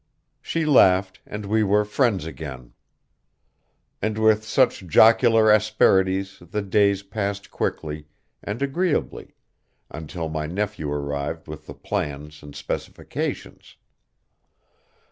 [0.41, 2.73] She laughed and we were friends again.
[4.01, 8.07] And with such jocular asperities the days passed quickly
[8.43, 9.35] and agreeably
[9.91, 13.75] until my nephew arrived with the plans and specifications.